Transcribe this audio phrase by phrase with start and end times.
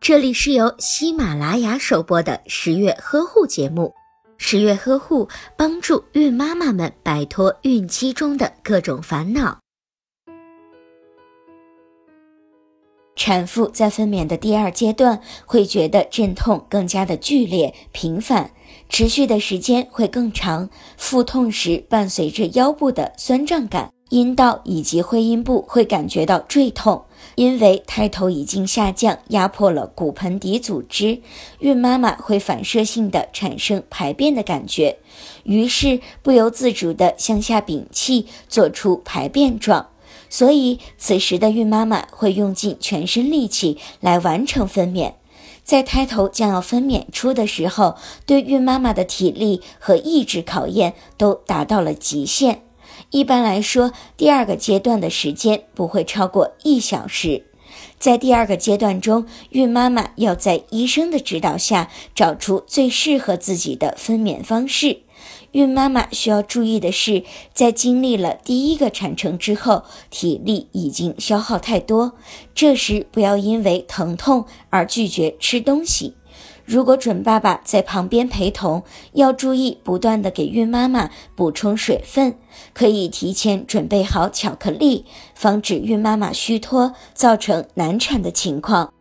[0.00, 3.94] 这里是由喜马拉雅首播的十月呵护节目。
[4.36, 9.58] 十月呵护帮助孕妈妈们摆脱孕期中的各种烦恼。
[13.16, 18.50] 产妇在分娩的第二阶段会觉得阵痛更加的剧烈频繁，
[18.88, 20.68] 持续的时间会更长，
[20.98, 23.90] 腹痛时伴随着腰部的酸胀感。
[24.14, 27.02] 阴道以及会阴部会感觉到坠痛，
[27.34, 31.20] 因为胎头已经下降，压迫了骨盆底组织，
[31.58, 34.98] 孕妈妈会反射性的产生排便的感觉，
[35.42, 39.88] 于是不由自主的向下屏气，做出排便状。
[40.30, 45.14] 所以此时的孕妈妈会用尽全身力气来完成分娩，
[45.64, 52.60] 在胎头将要分娩出的时候，对孕妈妈的体力和意志考验都达到了极限。
[53.10, 57.44] 一般来说，第二个阶段的时间不会超过一小时。
[57.98, 65.00] 在第二个阶段中，孕妈妈要在医生的指导下找出最适合自己的分娩方式。
[65.52, 72.12] 孕妈妈需要注意的是，在经历了第一个产程之后，体力已经消耗太多，
[72.54, 76.14] 这时不要因为疼痛而拒绝吃东西。
[76.64, 82.38] 如果准爸爸在旁边陪同，要注意不断的给孕妈妈补充水分，
[82.72, 85.04] 可以提前准备好巧克力，
[85.34, 88.93] 防止孕妈妈虚脱造成难产的情况。